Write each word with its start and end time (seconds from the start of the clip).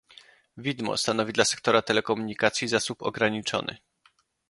Widmo 0.57 0.97
stanowi 0.97 1.33
dla 1.33 1.45
sektora 1.45 1.81
telekomunikacji 1.81 2.67
zasób 2.67 3.01
ograniczony 3.01 3.77